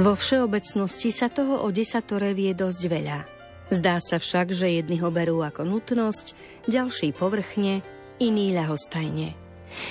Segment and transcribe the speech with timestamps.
[0.00, 3.20] Vo všeobecnosti sa toho o desatore vie dosť veľa.
[3.68, 6.32] Zdá sa však, že jedni ho berú ako nutnosť,
[6.64, 7.84] ďalší povrchne,
[8.16, 9.36] iní ľahostajne.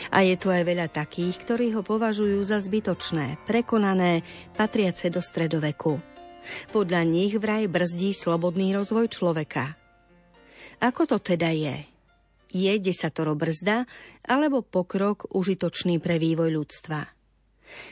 [0.10, 4.26] A je tu aj veľa takých, ktorí ho považujú za zbytočné, prekonané,
[4.58, 6.02] patriace do stredoveku.
[6.74, 9.78] Podľa nich vraj brzdí slobodný rozvoj človeka.
[10.82, 11.86] Ako to teda je?
[12.50, 13.86] Je desatoro brzda
[14.26, 17.19] alebo pokrok užitočný pre vývoj ľudstva?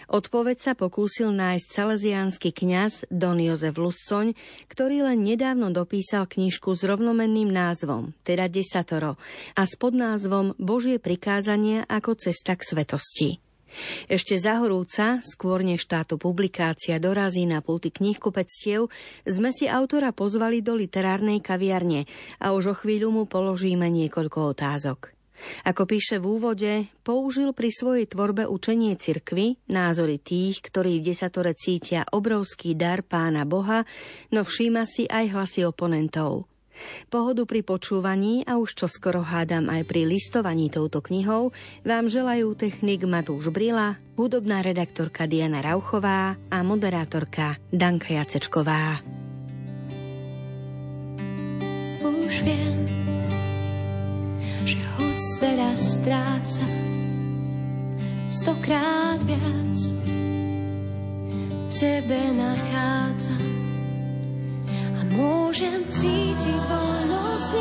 [0.08, 4.34] Odpoveď sa pokúsil nájsť salesiánsky kňaz Don Jozef Luscoň,
[4.72, 9.20] ktorý len nedávno dopísal knižku s rovnomenným názvom, teda Desatoro,
[9.58, 13.30] a s podnázvom Božie prikázanie ako cesta k svetosti.
[14.08, 18.88] Ešte za horúca, skôr než táto publikácia dorazí na pulty knihkupectiev,
[19.28, 22.08] sme si autora pozvali do literárnej kaviarne
[22.40, 25.17] a už o chvíľu mu položíme niekoľko otázok.
[25.66, 26.74] Ako píše v úvode,
[27.06, 33.46] použil pri svojej tvorbe učenie cirkvy, názory tých, ktorí v desatore cítia obrovský dar pána
[33.46, 33.86] Boha,
[34.34, 36.50] no všíma si aj hlasy oponentov.
[37.10, 41.50] Pohodu pri počúvaní a už čoskoro hádam aj pri listovaní touto knihou
[41.82, 49.02] vám želajú technik Matúš Brila, hudobná redaktorka Diana Rauchová a moderátorka Danka Jacečková.
[52.28, 52.97] Už viem,
[55.18, 56.66] hoď veľa stráca
[58.30, 59.78] stokrát viac
[61.58, 63.46] v tebe nachádzam
[65.18, 67.54] Môžem cítiť voľnosť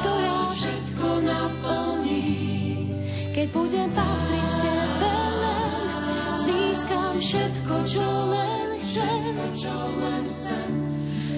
[0.00, 2.24] ktorá všetko naplní.
[3.36, 5.84] Keď budem patriť tebe len,
[6.40, 9.36] získam všetko, čo len chcem.
[9.60, 10.72] Čo len chcem.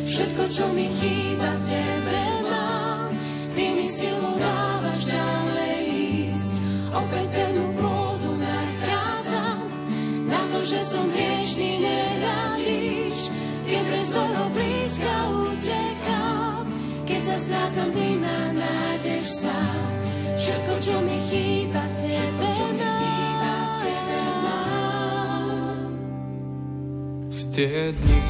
[0.07, 3.11] Všetko, čo mi chýba v tebe mám,
[3.59, 4.33] ty mi silu.
[4.39, 4.72] Opäť
[7.33, 9.65] pevnú pôdu nachádzam,
[10.29, 13.33] na to, že som hriešný, nehľadíš,
[13.65, 16.65] keď bez toho blízka utekám,
[17.09, 19.83] keď sa strácam, ty ma nájdeš sám.
[20.37, 22.93] Všetko, čo mi chýba, tebe mám.
[27.33, 28.21] V tie dni,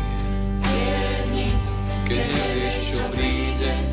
[2.06, 3.91] keď nevieš, čo príde,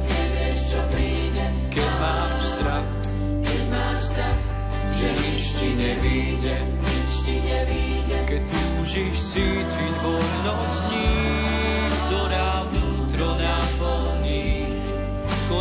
[5.60, 11.20] nič ti nevíde, keď túžiš cítiť voľnosť ním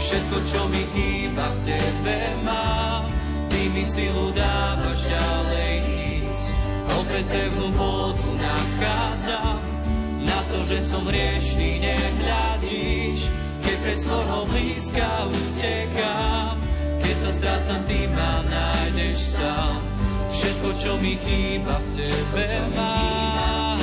[0.00, 3.06] Všetko, čo mi chýba v tebe mám,
[3.46, 5.86] ty mi silu dávaš ďalej
[6.24, 6.50] ísť.
[6.98, 9.69] Opäť pevnú vodu nachádzam, na
[10.50, 13.30] to, že som riešný, nehľadíš,
[13.62, 16.58] keď pre svojho blízka utekám,
[16.98, 19.78] keď sa strácam, ty ma nájdeš sám.
[20.30, 23.78] Všetko, čo mi chýba v tebe mám.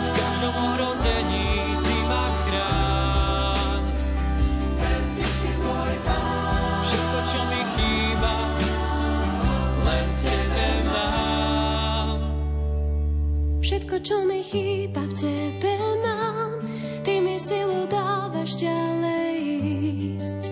[0.00, 1.59] V každom ohrození
[14.00, 16.56] čo mi chýba v tebe mám,
[17.04, 19.36] ty mi silu dávaš ďalej
[20.16, 20.42] ísť.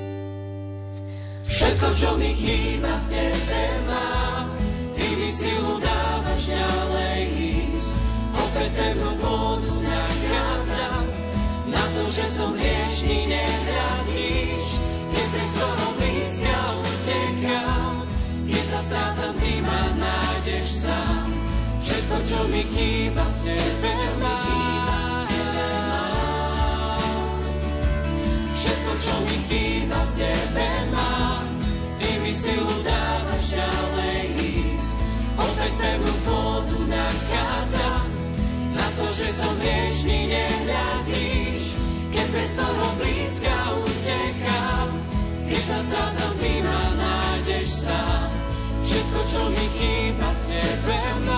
[1.48, 4.52] Všetko, čo mi chýba v tebe mám,
[4.92, 7.92] ty mi silu dávaš ďalej ísť.
[8.36, 11.04] Opäť pevnú pôdu nachádzam,
[11.72, 14.66] na to, že som hriešný, nehľadíš.
[15.08, 16.57] Keď bez toho blízka
[22.28, 25.26] čo mi chýba v tebe mám.
[28.52, 31.58] Všetko, čo mi chýba v tebe mám
[32.28, 34.98] mi silu dávaš ďalej ísť.
[35.40, 38.04] Opäť pevnú pôdu nachádzam,
[38.76, 41.72] na to, že som hriešný, nehľadíš.
[42.12, 44.88] Keď bez toho blízka utekám,
[45.48, 48.28] keď sa strácam, ty ma nájdeš sám.
[48.84, 51.37] Všetko, čo mi chýba, tebe mám.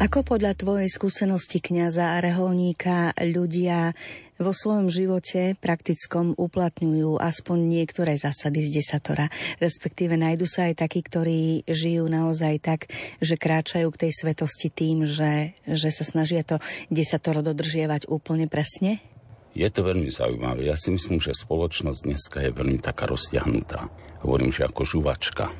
[0.00, 3.92] Ako podľa tvojej skúsenosti kňaza a reholníka ľudia
[4.40, 9.28] vo svojom živote praktickom uplatňujú aspoň niektoré zásady z desatora.
[9.60, 12.88] Respektíve nájdu sa aj takí, ktorí žijú naozaj tak,
[13.20, 16.56] že kráčajú k tej svetosti tým, že, že sa snažia to
[16.88, 19.04] desatoro dodržiavať úplne presne?
[19.52, 20.64] Je to veľmi zaujímavé.
[20.64, 23.92] Ja si myslím, že spoločnosť dneska je veľmi taká roztiahnutá.
[24.24, 25.52] Hovorím, že ako žuvačka.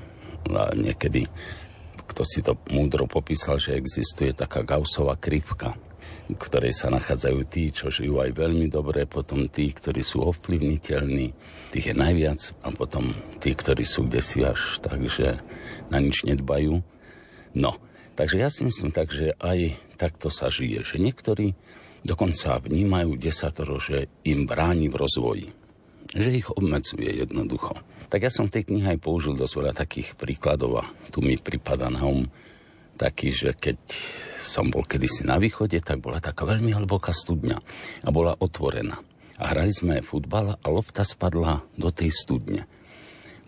[0.49, 1.29] A niekedy
[2.11, 5.79] kto si to múdro popísal, že existuje taká Gaussová krivka,
[6.27, 11.27] v ktorej sa nachádzajú tí, čo žijú aj veľmi dobre, potom tí, ktorí sú ovplyvniteľní,
[11.71, 15.39] tých je najviac, a potom tí, ktorí sú kde si až tak, že
[15.91, 16.83] na nič nedbajú.
[17.55, 17.79] No,
[18.15, 21.55] takže ja si myslím tak, že aj takto sa žije, že niektorí
[22.07, 25.47] dokonca vnímajú desatoro, že im bráni v rozvoji,
[26.15, 27.75] že ich obmedzuje jednoducho.
[28.11, 30.85] Tak ja som v tej knihe aj použil dosť veľa takých príkladov a
[31.15, 32.27] tu mi prípada na um
[33.01, 33.81] taký, že keď
[34.45, 37.57] som bol kedysi na východe, tak bola taká veľmi hlboká studňa
[38.05, 39.01] a bola otvorená.
[39.41, 42.69] A hrali sme futbal a lopta spadla do tej studne.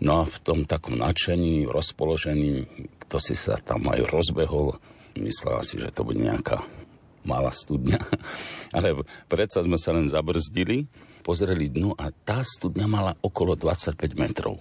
[0.01, 2.65] No a v tom takom nadšení, rozpoložení,
[3.05, 4.73] kto si sa tam aj rozbehol,
[5.21, 6.65] myslel si, že to bude nejaká
[7.21, 8.01] malá studňa.
[8.75, 10.89] Ale predsa sme sa len zabrzdili
[11.23, 14.59] pozreli dnu a tá studňa mala okolo 25 metrov.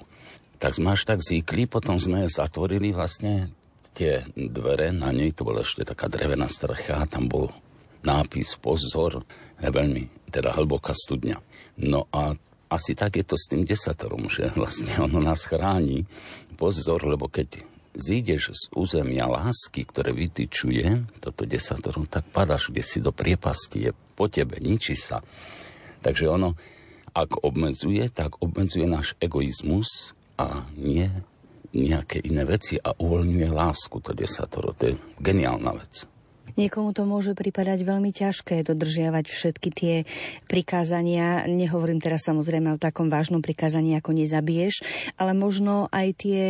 [0.62, 3.50] Tak sme až tak zíkli, potom sme zatvorili vlastne
[3.92, 7.50] tie dvere, na nej to bola ešte taká drevená strecha, tam bol
[8.06, 9.26] nápis pozor,
[9.58, 11.36] je veľmi teda hlboká studňa.
[11.82, 12.38] No a
[12.72, 16.08] asi tak je to s tým desatorom, že vlastne ono nás chráni.
[16.56, 17.60] Pozor, lebo keď
[17.92, 23.92] zídeš z územia lásky, ktoré vytyčuje toto desatoro, tak padáš kde si do priepasti, je
[24.16, 25.20] po tebe, ničí sa.
[26.02, 26.58] Takže ono,
[27.14, 31.06] ak obmedzuje, tak obmedzuje náš egoizmus a nie
[31.72, 34.76] nejaké iné veci a uvoľňuje lásku, to desatoro.
[34.76, 36.04] To je geniálna vec.
[36.52, 39.94] Niekomu to môže pripadať veľmi ťažké dodržiavať všetky tie
[40.52, 41.48] prikázania.
[41.48, 44.84] Nehovorím teraz samozrejme o takom vážnom prikázaní, ako nezabiješ,
[45.16, 46.42] ale možno aj tie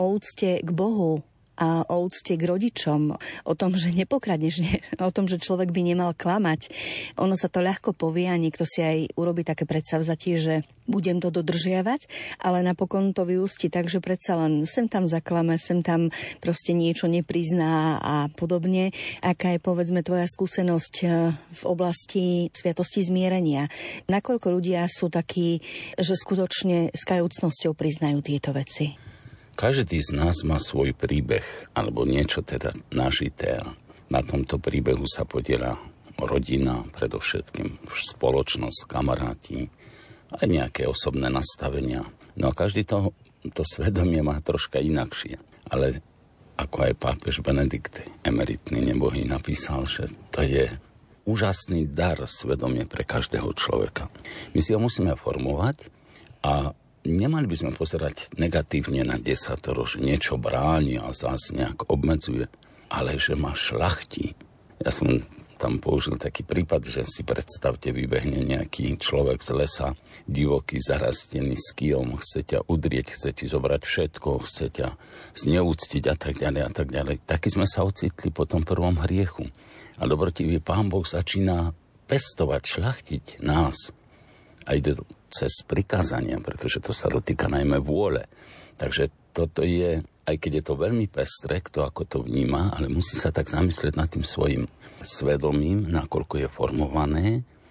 [0.00, 1.20] o úcte k Bohu,
[1.60, 5.80] a o úcte k rodičom, o tom, že nepokradneš, ne, o tom, že človek by
[5.84, 6.72] nemal klamať.
[7.20, 10.54] Ono sa to ľahko povie a niekto si aj urobí také predsavzatie, že
[10.88, 12.08] budem to dodržiavať,
[12.40, 16.08] ale napokon to vyústi tak, že predsa len sem tam zaklame, sem tam
[16.40, 18.90] proste niečo neprizná a podobne.
[19.20, 23.68] Aká je povedzme tvoja skúsenosť eh, v oblasti sviatosti zmierenia?
[24.08, 25.60] Nakoľko ľudia sú takí,
[26.00, 29.09] že skutočne s kajúcnosťou priznajú tieto veci?
[29.60, 31.44] Každý z nás má svoj príbeh,
[31.76, 33.60] alebo niečo teda nažité.
[34.08, 35.76] Na tomto príbehu sa podiela
[36.16, 39.68] rodina, predovšetkým spoločnosť, kamaráti,
[40.32, 42.08] aj nejaké osobné nastavenia.
[42.40, 43.12] No a každý to,
[43.52, 45.36] to svedomie má troška inakšie.
[45.68, 46.00] Ale
[46.56, 50.72] ako aj pápež Benedikt, emeritný nebohý, napísal, že to je
[51.28, 54.08] úžasný dar svedomie pre každého človeka.
[54.56, 55.92] My si ho musíme formovať
[56.40, 56.72] a
[57.04, 62.48] nemali by sme pozerať negatívne na desatoro, že niečo bráni a zás nejak obmedzuje,
[62.92, 64.36] ale že má šlachti.
[64.80, 65.24] Ja som
[65.60, 69.88] tam použil taký prípad, že si predstavte, vybehne nejaký človek z lesa,
[70.24, 74.88] divoký, zarastený s kijom, chce ťa udrieť, chce ti zobrať všetko, chce ťa
[75.36, 77.20] zneúctiť a tak ďalej a tak ďalej.
[77.28, 79.52] Taký sme sa ocitli po tom prvom hriechu.
[80.00, 81.76] A dobrotivý pán Boh začína
[82.08, 83.92] pestovať, šlachtiť nás.
[84.64, 84.96] A ide
[85.30, 88.26] cez prikázania, pretože to sa dotýka najmä vôle.
[88.76, 93.14] Takže toto je, aj keď je to veľmi pestré, kto ako to vníma, ale musí
[93.14, 94.66] sa tak zamyslieť nad tým svojim
[95.00, 97.26] svedomím, nakoľko je formované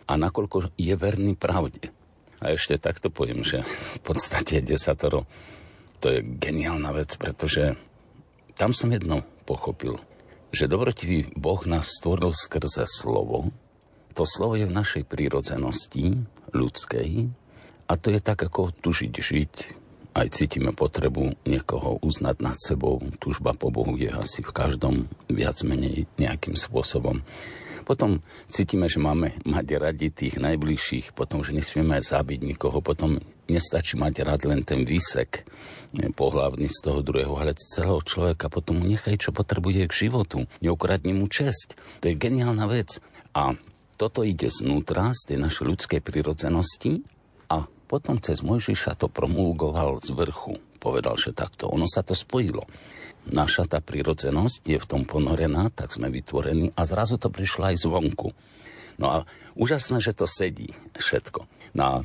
[0.09, 1.91] a nakoľko je verný pravde.
[2.39, 5.27] A ešte takto poviem, že v podstate desatoro
[5.99, 7.75] to je geniálna vec, pretože
[8.55, 9.99] tam som jedno pochopil,
[10.55, 13.51] že dobrotivý Boh nás stvoril skrze slovo.
[14.15, 16.23] To slovo je v našej prírodzenosti
[16.55, 17.29] ľudskej
[17.89, 19.53] a to je tak, ako tužiť žiť.
[20.13, 23.01] Aj cítime potrebu niekoho uznať nad sebou.
[23.17, 27.25] Tužba po Bohu je asi v každom viac menej nejakým spôsobom.
[27.89, 33.17] Potom cítime, že máme mať radi tých najbližších, potom, že nesmieme zabiť nikoho, potom
[33.49, 35.49] nestačí mať rád len ten výsek
[36.13, 40.45] pohľavný z toho druhého, ale celého človeka, potom mu nechaj, čo potrebuje k životu.
[40.61, 41.73] Neukradni mu česť.
[42.05, 43.01] To je geniálna vec.
[43.33, 43.57] A
[43.97, 47.01] toto ide znútra, z tej našej ľudskej prirodzenosti
[47.89, 50.61] potom cez Mojžiša to promulgoval z vrchu.
[50.77, 51.65] Povedal, že takto.
[51.73, 52.69] Ono sa to spojilo.
[53.33, 57.81] Naša tá prirodzenosť je v tom ponorená, tak sme vytvorení a zrazu to prišlo aj
[57.81, 58.29] zvonku.
[59.01, 59.17] No a
[59.57, 61.49] úžasné, že to sedí všetko.
[61.73, 61.95] No a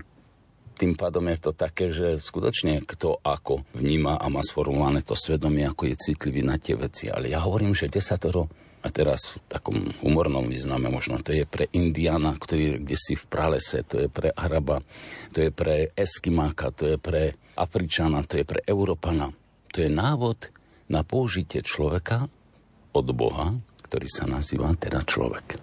[0.75, 5.63] tým pádom je to také, že skutočne kto ako vníma a má sformulované to svedomie,
[5.69, 7.07] ako je citlivý na tie veci.
[7.07, 8.51] Ale ja hovorím, že desatoro
[8.85, 13.25] a teraz v takom humornom význame možno to je pre Indiana, ktorý kde si v
[13.25, 14.85] pralese, to je pre Araba,
[15.33, 19.33] to je pre Eskimáka, to je pre Afričana, to je pre Európana.
[19.73, 20.53] To je návod
[20.93, 22.29] na použitie človeka
[22.93, 23.57] od Boha,
[23.89, 25.59] ktorý sa nazýva teda človek.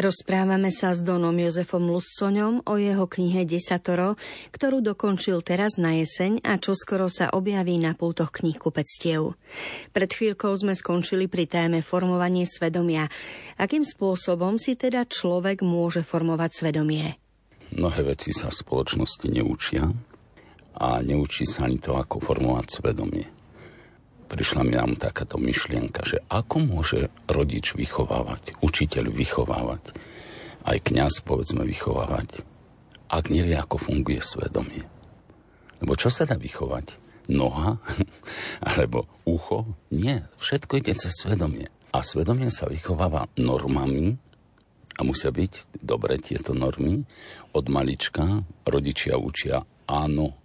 [0.00, 4.16] Rozprávame sa s Donom Jozefom Luscoňom o jeho knihe Desatoro,
[4.48, 9.36] ktorú dokončil teraz na jeseň a čo skoro sa objaví na pultoch kníh kupectiev.
[9.92, 13.12] Pred chvíľkou sme skončili pri téme formovanie svedomia.
[13.60, 17.20] Akým spôsobom si teda človek môže formovať svedomie?
[17.76, 19.84] Mnohé veci sa v spoločnosti neučia
[20.80, 23.39] a neučí sa ani to, ako formovať svedomie
[24.30, 29.90] prišla mi nám takáto myšlienka, že ako môže rodič vychovávať, učiteľ vychovávať,
[30.62, 32.46] aj kňaz povedzme vychovávať,
[33.10, 34.86] ak nevie, ako funguje svedomie.
[35.82, 37.10] Lebo čo sa dá vychovať?
[37.26, 37.82] Noha?
[38.70, 39.66] Alebo ucho?
[39.90, 41.66] Nie, všetko ide cez svedomie.
[41.90, 44.14] A svedomie sa vychováva normami,
[45.00, 47.08] a musia byť dobre tieto normy.
[47.56, 50.36] Od malička rodičia učia áno,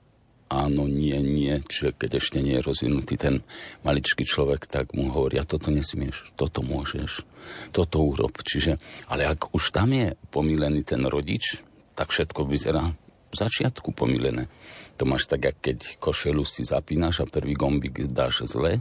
[0.49, 3.41] áno, nie, nie, čiže keď ešte nie je rozvinutý ten
[3.81, 7.25] maličký človek, tak mu hovoria, toto nesmieš, toto môžeš,
[7.73, 8.37] toto urob.
[8.41, 8.77] Čiže,
[9.09, 11.61] ale ak už tam je pomílený ten rodič,
[11.97, 12.93] tak všetko vyzerá
[13.31, 14.47] v začiatku pomilené.
[14.95, 18.79] To máš tak, ako keď košelu si zapínaš a prvý gombík dáš zle,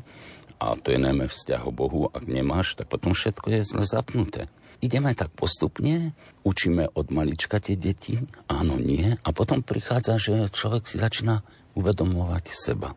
[0.63, 4.47] a to je najmä vzťah Bohu, ak nemáš, tak potom všetko je zle zapnuté.
[4.83, 8.19] Ideme tak postupne, učíme od malička tie deti,
[8.51, 11.47] áno, nie, a potom prichádza, že človek si začína
[11.79, 12.95] uvedomovať seba.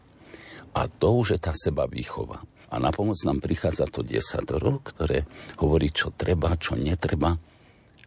[0.77, 2.45] A to už je tá seba výchova.
[2.67, 5.23] A na pomoc nám prichádza to desatoro, ktoré
[5.63, 7.39] hovorí, čo treba, čo netreba.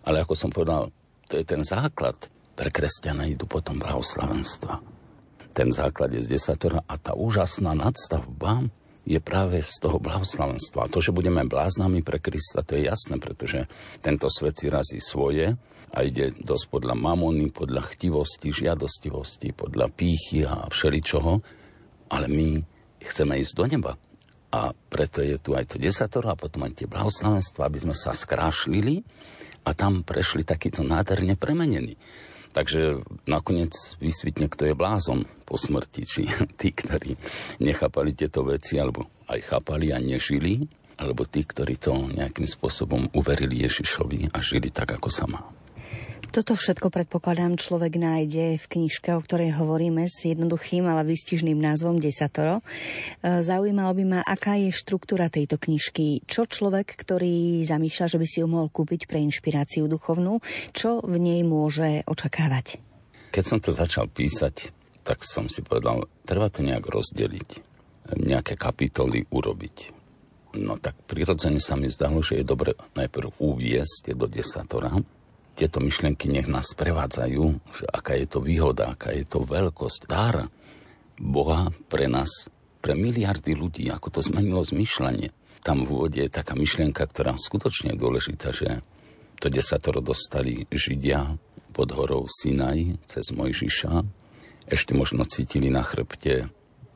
[0.05, 0.93] Ale ako som povedal,
[1.27, 2.17] to je ten základ.
[2.55, 4.85] Pre kresťana idú potom blahoslavenstva.
[5.57, 8.69] Ten základ je z desatora a tá úžasná nadstavba
[9.11, 10.87] je práve z toho blahoslavenstva.
[10.87, 13.67] To, že budeme bláznami pre Krista, to je jasné, pretože
[13.99, 15.59] tento svet si razí svoje
[15.91, 21.43] a ide dosť podľa mamony, podľa chtivosti, žiadostivosti, podľa pýchy a všeličoho,
[22.15, 22.63] ale my
[23.03, 23.93] chceme ísť do neba.
[24.55, 28.15] A preto je tu aj to desatoro a potom aj tie blahoslavenstva, aby sme sa
[28.15, 29.03] skrášlili
[29.67, 31.99] a tam prešli takýto nádherne premenení.
[32.51, 36.23] Takže nakoniec vysvitne, kto je blázon po smrti, či
[36.61, 37.15] tí, ktorí
[37.63, 40.67] nechápali tieto veci, alebo aj chápali a nežili,
[41.01, 45.41] alebo tí, ktorí to nejakým spôsobom uverili Ježišovi a žili tak, ako sa má.
[46.31, 51.99] Toto všetko predpokladám človek nájde v knižke, o ktorej hovoríme s jednoduchým, ale výstižným názvom
[51.99, 52.63] Desatoro.
[52.63, 56.23] E, zaujímalo by ma, aká je štruktúra tejto knižky.
[56.31, 60.39] Čo človek, ktorý zamýšľa, že by si ju mohol kúpiť pre inšpiráciu duchovnú,
[60.71, 62.79] čo v nej môže očakávať?
[63.35, 64.71] Keď som to začal písať,
[65.03, 67.51] tak som si povedal, treba to nejak rozdeliť,
[68.23, 69.99] nejaké kapitoly urobiť.
[70.63, 74.95] No tak prirodzene sa mi zdalo, že je dobre najprv uviesť do desatora,
[75.55, 80.49] tieto myšlienky nech nás prevádzajú, že aká je to výhoda, aká je to veľkosť, dar
[81.21, 82.49] Boha pre nás,
[82.81, 85.31] pre miliardy ľudí, ako to zmenilo zmýšľanie.
[85.61, 88.81] Tam v úvode je taká myšlienka, ktorá skutočne je dôležitá, že
[89.37, 91.37] to desatoro dostali Židia
[91.77, 93.93] pod horou Sinaj cez Mojžiša.
[94.65, 96.49] Ešte možno cítili na chrbte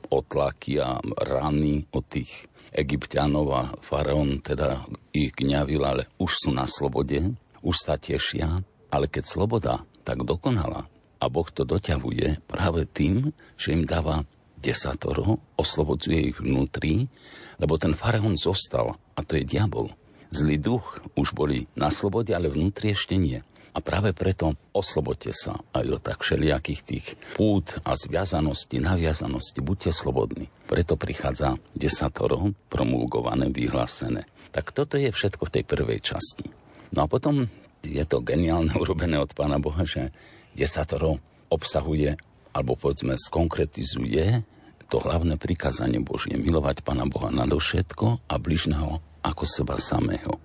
[0.08, 4.82] otlaky a rany od tých egyptianov a faraón teda
[5.12, 8.60] ich gňavil, ale už sú na slobode už sa tešia,
[8.92, 10.86] ale keď sloboda tak dokonala
[11.18, 14.28] a Boh to doťahuje práve tým, že im dáva
[14.60, 17.08] desatoro, oslobodzuje ich vnútri,
[17.56, 19.88] lebo ten faraón zostal a to je diabol.
[20.28, 23.40] Zlý duch už boli na slobode, ale vnútri ešte nie.
[23.74, 29.58] A práve preto oslobodte sa aj do tak všelijakých tých pút a zviazanosti, naviazanosti.
[29.58, 30.46] Buďte slobodní.
[30.70, 34.30] Preto prichádza desatoro promulgované, vyhlásené.
[34.54, 36.63] Tak toto je všetko v tej prvej časti.
[36.94, 37.50] No a potom
[37.82, 40.14] je to geniálne urobené od Pána Boha, že
[40.54, 41.18] desatoro
[41.50, 42.14] obsahuje,
[42.54, 44.46] alebo povedzme skonkretizuje
[44.86, 50.38] to hlavné prikázanie Božie, milovať Pána Boha nadovšetko a bližného ako seba samého.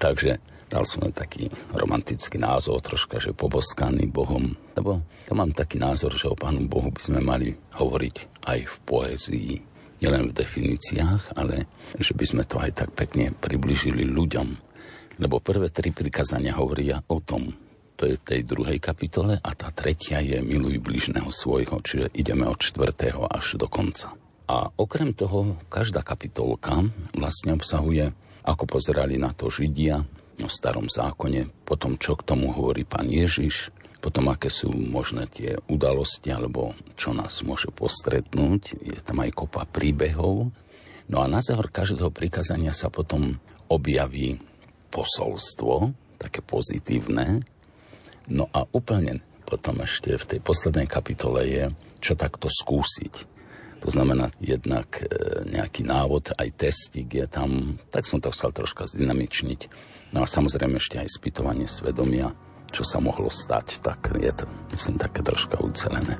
[0.00, 6.16] Takže dal som taký romantický názov, troška, že poboskaný Bohom, lebo ja mám taký názor,
[6.18, 9.52] že o Pánu Bohu by sme mali hovoriť aj v poézii,
[10.02, 14.65] nielen v definíciách, ale že by sme to aj tak pekne približili ľuďom.
[15.16, 17.52] Lebo prvé tri prikázania hovoria o tom,
[17.96, 22.44] to je v tej druhej kapitole a tá tretia je miluj bližného svojho, čiže ideme
[22.44, 24.12] od čtvrtého až do konca.
[24.46, 26.84] A okrem toho, každá kapitolka
[27.16, 28.12] vlastne obsahuje,
[28.46, 30.04] ako pozerali na to Židia
[30.36, 35.58] v starom zákone, potom čo k tomu hovorí pán Ježiš, potom aké sú možné tie
[35.66, 38.78] udalosti, alebo čo nás môže postretnúť.
[38.78, 40.54] Je tam aj kopa príbehov.
[41.10, 44.38] No a na záver každého prikázania sa potom objaví
[44.96, 47.44] posolstvo, také pozitívne,
[48.26, 51.64] No a úplne potom ešte v tej poslednej kapitole je,
[52.02, 53.38] čo takto skúsiť.
[53.86, 55.06] To znamená jednak e,
[55.46, 59.70] nejaký návod, aj testík je tam, tak som to chcel troška zdynamičniť.
[60.10, 62.34] No a samozrejme ešte aj spýtovanie svedomia,
[62.74, 66.18] čo sa mohlo stať, tak je to, myslím, také troška ucelené.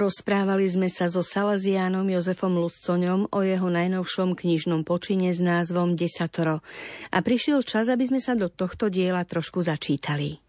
[0.00, 6.64] Porozprávali sme sa so Salaziánom Jozefom Luscoňom o jeho najnovšom knižnom počine s názvom Desatoro
[7.12, 10.40] a prišiel čas, aby sme sa do tohto diela trošku začítali.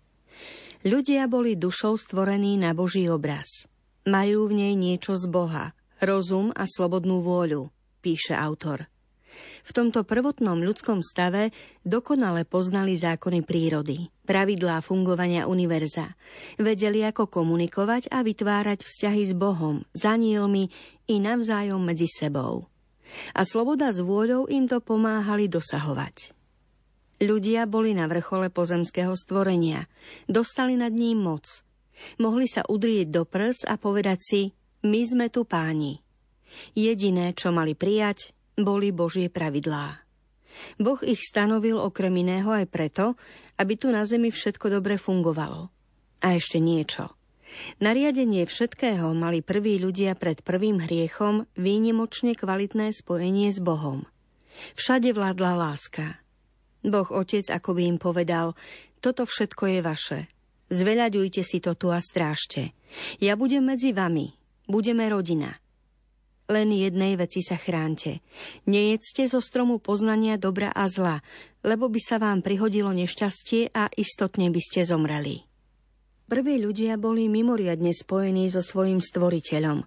[0.88, 3.68] Ľudia boli dušou stvorení na Boží obraz.
[4.08, 8.88] Majú v nej niečo z Boha, rozum a slobodnú vôľu, píše autor.
[9.62, 11.54] V tomto prvotnom ľudskom stave
[11.86, 16.18] dokonale poznali zákony prírody, pravidlá fungovania univerza.
[16.58, 20.68] Vedeli, ako komunikovať a vytvárať vzťahy s Bohom, s anielmi
[21.08, 22.68] i navzájom medzi sebou.
[23.36, 26.34] A sloboda s vôľou im to pomáhali dosahovať.
[27.22, 29.86] Ľudia boli na vrchole pozemského stvorenia,
[30.26, 31.46] dostali nad ním moc.
[32.18, 34.42] Mohli sa udrieť do prs a povedať si,
[34.82, 36.02] my sme tu páni.
[36.74, 40.04] Jediné, čo mali prijať, boli Božie pravidlá.
[40.78, 43.06] Boh ich stanovil okrem iného aj preto,
[43.56, 45.72] aby tu na zemi všetko dobre fungovalo.
[46.22, 47.16] A ešte niečo.
[47.84, 54.08] Nariadenie všetkého mali prví ľudia pred prvým hriechom výnimočne kvalitné spojenie s Bohom.
[54.80, 56.20] Všade vládla láska.
[56.82, 58.56] Boh Otec by im povedal,
[59.04, 60.20] toto všetko je vaše.
[60.72, 62.72] Zveľaďujte si to tu a strážte.
[63.20, 64.32] Ja budem medzi vami.
[64.72, 65.52] Budeme rodina.
[66.52, 68.20] Len jednej veci sa chránte.
[68.68, 71.24] Nejedzte zo stromu poznania dobra a zla,
[71.64, 75.48] lebo by sa vám prihodilo nešťastie a istotne by ste zomreli.
[76.28, 79.80] Prví ľudia boli mimoriadne spojení so svojim stvoriteľom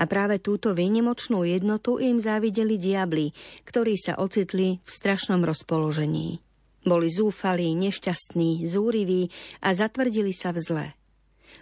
[0.00, 3.36] a práve túto výnimočnú jednotu im závideli diabli,
[3.68, 6.40] ktorí sa ocitli v strašnom rozpoložení.
[6.84, 9.28] Boli zúfalí, nešťastní, zúriví
[9.60, 10.86] a zatvrdili sa v zle.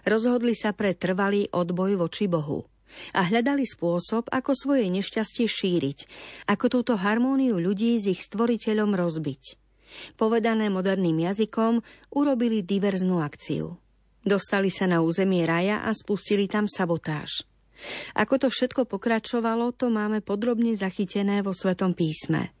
[0.07, 2.67] Rozhodli sa pre trvalý odboj voči Bohu
[3.13, 5.99] a hľadali spôsob, ako svoje nešťastie šíriť,
[6.49, 9.43] ako túto harmóniu ľudí s ich stvoriteľom rozbiť.
[10.19, 11.79] Povedané moderným jazykom,
[12.11, 13.79] urobili diverznú akciu.
[14.25, 17.45] Dostali sa na územie raja a spustili tam sabotáž.
[18.17, 22.55] Ako to všetko pokračovalo, to máme podrobne zachytené vo Svetom písme.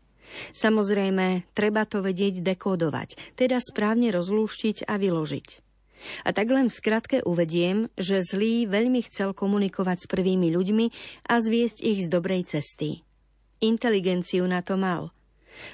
[0.53, 5.64] Samozrejme, treba to vedieť dekódovať, teda správne rozlúštiť a vyložiť.
[6.23, 10.85] A tak len v skratke uvediem, že zlý veľmi chcel komunikovať s prvými ľuďmi
[11.29, 13.05] a zviesť ich z dobrej cesty.
[13.63, 15.15] Inteligenciu na to mal.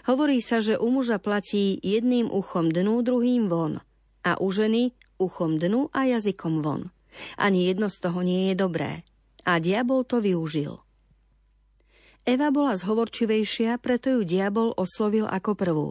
[0.05, 3.81] Hovorí sa, že u muža platí jedným uchom dnu, druhým von
[4.21, 6.93] a u ženy uchom dnu a jazykom von.
[7.35, 9.03] Ani jedno z toho nie je dobré.
[9.41, 10.85] A diabol to využil.
[12.21, 15.89] Eva bola zhovorčivejšia, preto ju diabol oslovil ako prvú.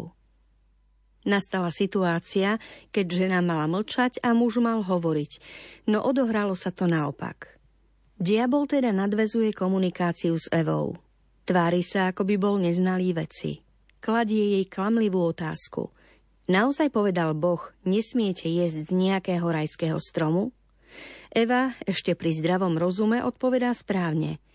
[1.21, 2.57] Nastala situácia,
[2.97, 5.33] keď žena mala mlčať a muž mal hovoriť,
[5.85, 7.61] no odohralo sa to naopak.
[8.17, 10.97] Diabol teda nadvezuje komunikáciu s Evou.
[11.45, 13.61] Tvári sa, ako by bol neznalý veci.
[14.01, 15.93] Kladie jej klamlivú otázku.
[16.49, 20.57] Naozaj povedal Boh, nesmiete jesť z nejakého rajského stromu?
[21.33, 24.41] Eva ešte pri zdravom rozume odpovedá správne–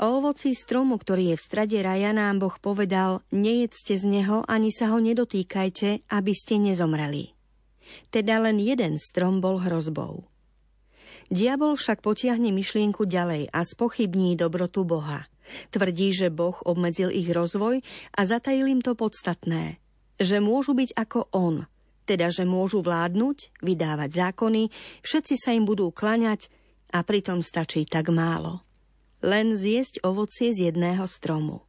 [0.00, 4.72] O ovoci stromu, ktorý je v strade raja, nám Boh povedal, nejedzte z neho ani
[4.72, 7.36] sa ho nedotýkajte, aby ste nezomreli.
[8.08, 10.24] Teda len jeden strom bol hrozbou.
[11.28, 15.28] Diabol však potiahne myšlienku ďalej a spochybní dobrotu Boha.
[15.68, 17.84] Tvrdí, že Boh obmedzil ich rozvoj
[18.16, 19.84] a zatajil im to podstatné,
[20.16, 21.68] že môžu byť ako On,
[22.08, 24.72] teda že môžu vládnuť, vydávať zákony,
[25.04, 26.48] všetci sa im budú klaňať
[26.88, 28.64] a pritom stačí tak málo
[29.20, 31.64] len zjesť ovocie z jedného stromu.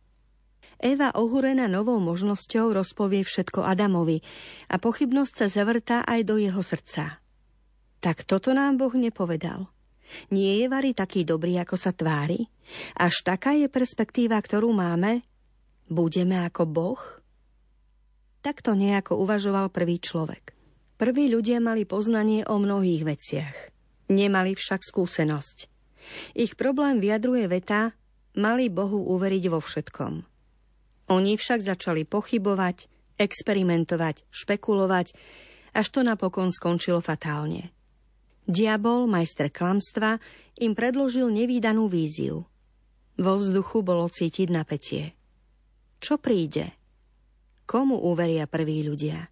[0.82, 4.26] Eva ohúrená novou možnosťou rozpovie všetko Adamovi
[4.66, 7.22] a pochybnosť sa zavrtá aj do jeho srdca.
[8.02, 9.70] Tak toto nám Boh nepovedal.
[10.34, 12.50] Nie je Vary taký dobrý, ako sa tvári?
[12.98, 15.22] Až taká je perspektíva, ktorú máme?
[15.86, 17.02] Budeme ako Boh?
[18.42, 20.58] Takto nejako uvažoval prvý človek.
[20.98, 23.56] Prví ľudia mali poznanie o mnohých veciach.
[24.10, 25.71] Nemali však skúsenosť.
[26.34, 27.96] Ich problém vyjadruje veta
[28.38, 30.14] mali Bohu uveriť vo všetkom.
[31.12, 32.88] Oni však začali pochybovať,
[33.20, 35.08] experimentovať, špekulovať,
[35.76, 37.76] až to napokon skončilo fatálne.
[38.48, 40.18] Diabol, majster klamstva,
[40.60, 42.48] im predložil nevýdanú víziu.
[43.20, 45.14] Vo vzduchu bolo cítiť napätie.
[46.02, 46.74] Čo príde?
[47.70, 49.30] Komu uveria prví ľudia?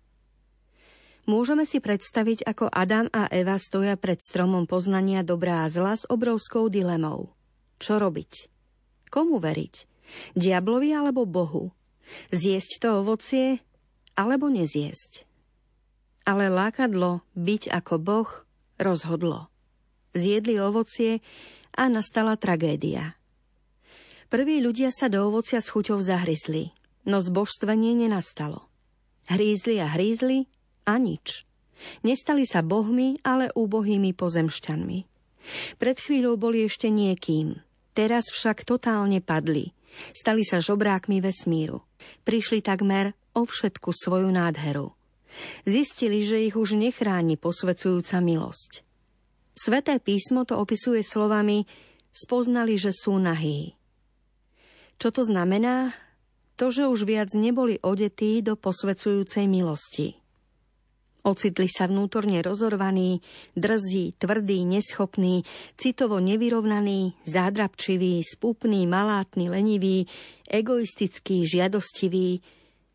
[1.30, 6.10] Môžeme si predstaviť, ako Adam a Eva stoja pred stromom poznania dobrá a zla s
[6.10, 7.38] obrovskou dilemou.
[7.78, 8.50] Čo robiť?
[9.13, 9.86] Komu veriť?
[10.34, 11.70] Diablovi alebo Bohu?
[12.34, 13.62] Zjesť to ovocie
[14.18, 15.30] alebo nezjesť?
[16.26, 18.30] Ale lákadlo byť ako Boh
[18.82, 19.54] rozhodlo.
[20.18, 21.22] Zjedli ovocie
[21.78, 23.22] a nastala tragédia.
[24.34, 26.74] Prví ľudia sa do ovocia s chuťou zahryzli,
[27.06, 28.65] no zbožstvenie nenastalo.
[29.30, 30.50] Hrízli a hrízli
[30.89, 31.45] a nič.
[32.02, 34.99] Nestali sa bohmi, ale úbohými pozemšťanmi.
[35.78, 37.62] Pred chvíľou boli ešte niekým,
[37.93, 39.71] teraz však totálne padli.
[40.13, 41.86] Stali sa žobrákmi vesmíru.
[42.25, 44.93] Prišli takmer o všetku svoju nádheru.
[45.63, 48.82] Zistili, že ich už nechráni posvecujúca milosť.
[49.54, 51.67] Sveté písmo to opisuje slovami
[52.15, 53.75] spoznali, že sú nahí.
[54.99, 55.95] Čo to znamená?
[56.60, 60.18] To, že už viac neboli odetí do posvecujúcej milosti.
[61.19, 63.19] Ocitli sa vnútorne rozorvaní,
[63.51, 65.43] drzí, tvrdí, neschopní,
[65.75, 70.08] citovo nevyrovnaní, zádrabčiví, spúpní, malátni, leniví,
[70.47, 72.39] egoistickí, žiadostivý,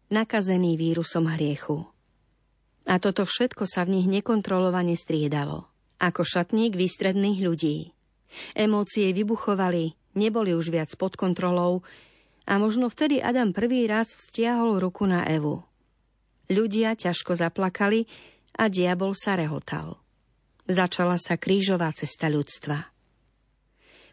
[0.08, 1.84] nakazený vírusom hriechu.
[2.88, 5.68] A toto všetko sa v nich nekontrolovane striedalo,
[6.00, 7.92] ako šatník výstredných ľudí.
[8.56, 11.84] Emócie vybuchovali, neboli už viac pod kontrolou
[12.48, 15.60] a možno vtedy Adam prvý raz vztiahol ruku na Evu–
[16.52, 18.04] Ľudia ťažko zaplakali
[18.54, 19.96] a diabol sa rehotal.
[20.64, 22.94] Začala sa krížová cesta ľudstva.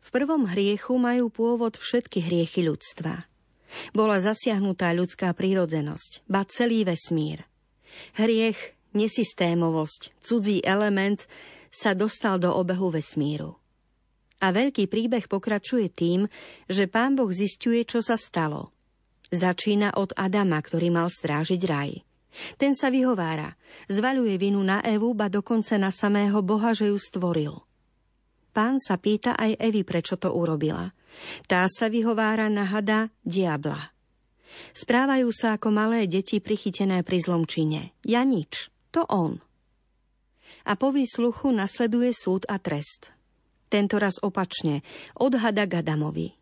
[0.01, 3.29] V prvom hriechu majú pôvod všetky hriechy ľudstva.
[3.95, 7.47] Bola zasiahnutá ľudská prírodzenosť, ba celý vesmír.
[8.19, 11.23] Hriech, nesystémovosť, cudzí element
[11.71, 13.55] sa dostal do obehu vesmíru.
[14.41, 16.27] A veľký príbeh pokračuje tým,
[16.67, 18.73] že pán Boh zistuje, čo sa stalo.
[19.31, 22.03] Začína od Adama, ktorý mal strážiť raj.
[22.55, 23.59] Ten sa vyhovára,
[23.91, 27.59] zvaľuje vinu na Evu, ba dokonca na samého Boha, že ju stvoril.
[28.51, 30.91] Pán sa pýta aj Evi, prečo to urobila.
[31.47, 33.91] Tá sa vyhovára na hada diabla.
[34.75, 37.95] Správajú sa ako malé deti prichytené pri zlomčine.
[38.03, 39.39] Ja nič, to on.
[40.67, 43.15] A po výsluchu nasleduje súd a trest
[43.71, 44.83] tento raz opačne,
[45.15, 46.35] odhada Gadamovi.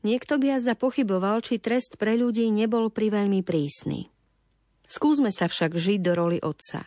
[0.00, 4.08] Niekto by jazda pochyboval, či trest pre ľudí nebol priveľmi prísny.
[4.86, 6.86] Skúsme sa však žiť do roli otca.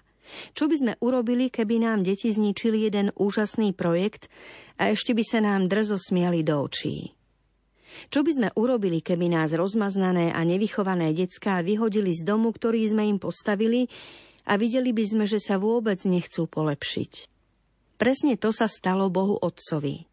[0.53, 4.29] Čo by sme urobili, keby nám deti zničili jeden úžasný projekt
[4.77, 7.17] a ešte by sa nám drzo smiali do očí?
[8.13, 13.09] Čo by sme urobili, keby nás rozmaznané a nevychované decká vyhodili z domu, ktorý sme
[13.09, 13.89] im postavili
[14.45, 17.11] a videli by sme, že sa vôbec nechcú polepšiť?
[17.99, 20.07] Presne to sa stalo Bohu Otcovi.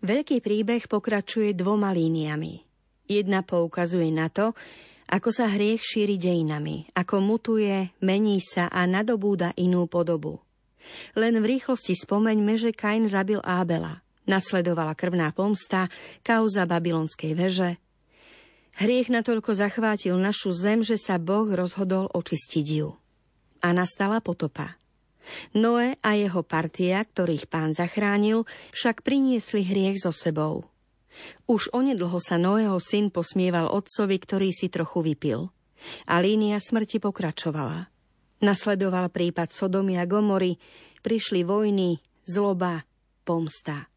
[0.00, 2.64] Veľký príbeh pokračuje dvoma líniami.
[3.10, 4.56] Jedna poukazuje na to,
[5.10, 10.38] ako sa hriech šíri dejinami, ako mutuje, mení sa a nadobúda inú podobu.
[11.18, 14.06] Len v rýchlosti spomeňme, že Kain zabil Ábela.
[14.30, 15.90] Nasledovala krvná pomsta,
[16.22, 17.82] kauza babylonskej veže.
[18.78, 22.94] Hriech natoľko zachvátil našu zem, že sa Boh rozhodol očistiť ju.
[23.66, 24.78] A nastala potopa.
[25.52, 30.69] Noé a jeho partia, ktorých pán zachránil, však priniesli hriech so sebou.
[31.50, 35.50] Už onedlho sa Noého syn posmieval otcovi, ktorý si trochu vypil.
[36.06, 37.88] A línia smrti pokračovala.
[38.40, 40.56] Nasledoval prípad Sodomy a Gomory,
[41.04, 42.84] prišli vojny, zloba,
[43.24, 43.88] pomsta.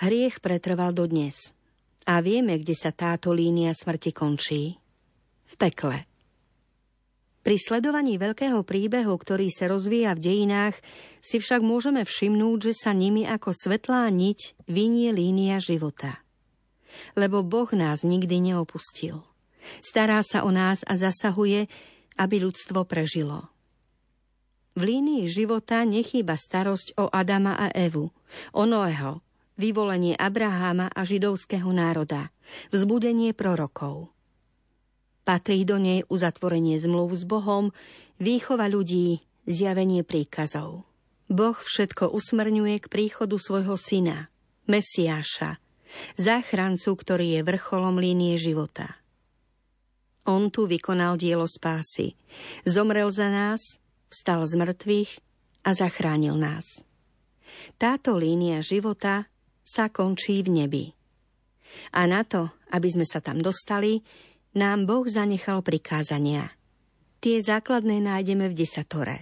[0.00, 1.52] Hriech pretrval dodnes.
[2.06, 4.76] A vieme, kde sa táto línia smrti končí.
[5.46, 6.15] V pekle.
[7.46, 10.82] Pri sledovaní veľkého príbehu, ktorý sa rozvíja v dejinách,
[11.22, 16.26] si však môžeme všimnúť, že sa nimi ako svetlá niť vynie línia života.
[17.14, 19.22] Lebo Boh nás nikdy neopustil.
[19.78, 21.70] Stará sa o nás a zasahuje,
[22.18, 23.46] aby ľudstvo prežilo.
[24.74, 28.10] V línii života nechýba starosť o Adama a Evu,
[28.58, 29.22] o Noého,
[29.54, 32.34] vyvolenie Abraháma a židovského národa,
[32.74, 34.10] vzbudenie prorokov–
[35.26, 37.74] Patrí do nej uzatvorenie zmluv s Bohom,
[38.22, 40.86] výchova ľudí, zjavenie príkazov.
[41.26, 44.30] Boh všetko usmrňuje k príchodu svojho syna,
[44.70, 45.58] Mesiáša,
[46.14, 49.02] záchrancu, ktorý je vrcholom línie života.
[50.26, 52.14] On tu vykonal dielo spásy.
[52.66, 55.10] Zomrel za nás, vstal z mŕtvych
[55.66, 56.82] a zachránil nás.
[57.78, 59.26] Táto línia života
[59.66, 60.84] sa končí v nebi.
[61.94, 64.02] A na to, aby sme sa tam dostali,
[64.54, 66.54] nám Boh zanechal prikázania.
[67.18, 69.16] Tie základné nájdeme v desatore.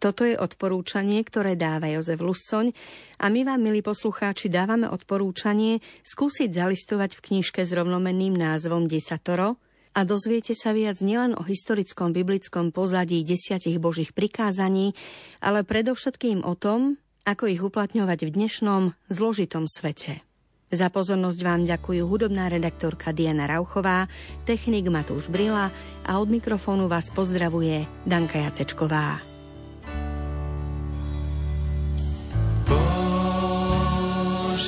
[0.00, 2.72] Toto je odporúčanie, ktoré dáva Jozef Lussoň
[3.20, 9.60] a my vám, milí poslucháči, dávame odporúčanie skúsiť zalistovať v knižke s rovnomenným názvom Desatoro
[9.92, 14.96] a dozviete sa viac nielen o historickom biblickom pozadí desiatich božích prikázaní,
[15.44, 16.96] ale predovšetkým o tom,
[17.28, 18.82] ako ich uplatňovať v dnešnom
[19.12, 20.24] zložitom svete.
[20.70, 24.06] Za pozornosť vám ďakujú hudobná redaktorka Diana Rauchová,
[24.46, 25.74] technik Matúš Brila
[26.06, 29.18] a od mikrofónu vás pozdravuje Danka Jacečková.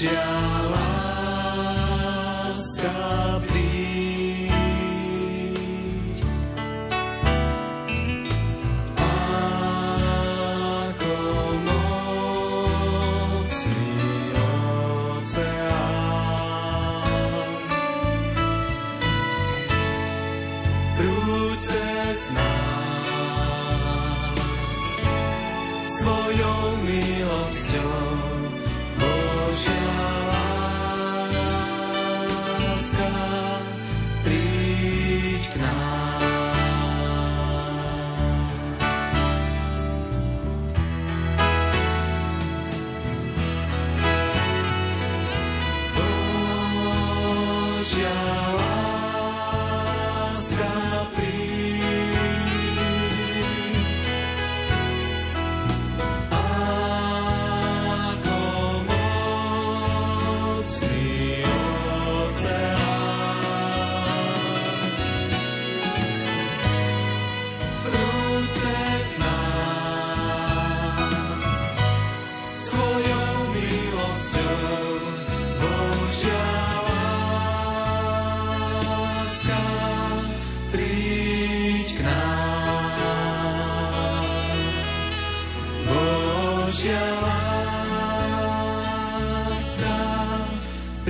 [0.03, 0.42] Božia
[26.85, 28.32] free.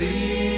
[0.03, 0.52] Cristo.